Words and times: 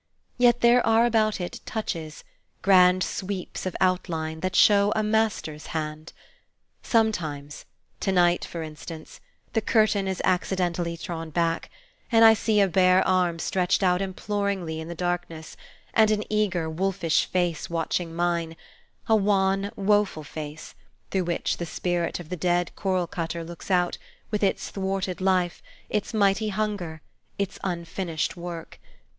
Yet 0.39 0.61
there 0.61 0.83
are 0.83 1.05
about 1.05 1.39
it 1.39 1.59
touches, 1.63 2.23
grand 2.63 3.03
sweeps 3.03 3.67
of 3.67 3.75
outline, 3.79 4.39
that 4.39 4.55
show 4.55 4.91
a 4.95 5.03
master's 5.03 5.67
hand. 5.77 6.11
Sometimes, 6.81 7.65
to 7.99 8.11
night, 8.11 8.43
for 8.43 8.63
instance, 8.63 9.19
the 9.53 9.61
curtain 9.61 10.07
is 10.07 10.19
accidentally 10.25 10.97
drawn 10.97 11.29
back, 11.29 11.69
and 12.11 12.25
I 12.25 12.33
see 12.33 12.59
a 12.59 12.67
bare 12.67 13.07
arm 13.07 13.37
stretched 13.37 13.83
out 13.83 14.01
imploringly 14.01 14.79
in 14.79 14.87
the 14.87 14.95
darkness, 14.95 15.55
and 15.93 16.09
an 16.09 16.23
eager, 16.31 16.67
wolfish 16.67 17.25
face 17.27 17.69
watching 17.69 18.11
mine: 18.15 18.55
a 19.07 19.15
wan, 19.15 19.69
woful 19.75 20.23
face, 20.23 20.73
through 21.11 21.25
which 21.25 21.57
the 21.57 21.67
spirit 21.67 22.19
of 22.19 22.29
the 22.29 22.35
dead 22.35 22.71
korl 22.75 23.05
cutter 23.05 23.43
looks 23.43 23.69
out, 23.69 23.99
with 24.31 24.41
its 24.41 24.71
thwarted 24.71 25.21
life, 25.21 25.61
its 25.91 26.11
mighty 26.11 26.49
hunger, 26.49 27.03
its 27.37 27.59
unfinished 27.63 28.35
work. 28.35 28.79